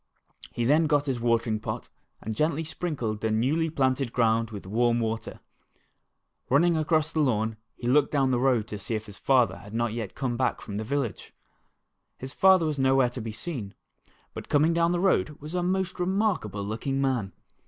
He 0.51 0.65
then 0.65 0.87
got 0.87 1.05
his 1.05 1.19
watering 1.19 1.59
pot 1.59 1.87
and 2.23 2.35
gently 2.35 2.63
sprinkled 2.63 3.21
the 3.21 3.29
newly 3.29 3.69
planted 3.69 4.11
ground 4.11 4.49
with 4.49 4.65
warm 4.65 4.99
water. 4.99 5.41
Running 6.49 6.75
across 6.75 7.11
the 7.13 7.19
lawn 7.19 7.55
he 7.75 7.85
looked 7.87 8.09
down 8.11 8.31
the 8.31 8.39
road 8.39 8.65
to 8.69 8.79
see 8.79 8.95
if 8.95 9.05
his 9.05 9.19
father 9.19 9.57
had 9.59 9.75
not 9.75 9.93
yet 9.93 10.15
come 10.15 10.39
from 10.59 10.77
the 10.77 10.83
village. 10.83 11.35
His 12.17 12.33
father 12.33 12.65
was 12.65 12.79
nowhere 12.79 13.11
to 13.11 13.21
be 13.21 13.31
seen, 13.31 13.75
but 14.33 14.49
coming 14.49 14.73
down 14.73 14.91
the 14.91 14.99
road 14.99 15.39
was 15.39 15.53
a 15.53 15.61
most 15.61 15.99
remarkable 15.99 16.63
looking 16.65 16.99
man. 16.99 17.33